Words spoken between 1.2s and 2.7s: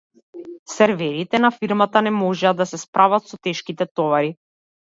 на фирмата не можеа да